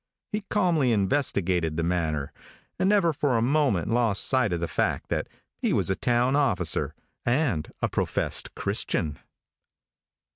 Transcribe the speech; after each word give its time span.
He 0.31 0.41
calmly 0.49 0.91
investigated 0.91 1.77
the 1.77 1.83
matter, 1.83 2.33
and 2.79 2.89
never 2.89 3.13
for 3.13 3.37
a 3.37 3.41
moment 3.43 3.87
lost 3.87 4.25
sight 4.25 4.51
of 4.51 4.59
the 4.59 4.67
fact 4.67 5.09
that 5.09 5.29
he 5.59 5.73
was 5.73 5.91
a 5.91 5.95
town 5.95 6.35
officer 6.35 6.95
and 7.23 7.71
a 7.83 7.87
professed 7.87 8.55
Christian. 8.55 9.19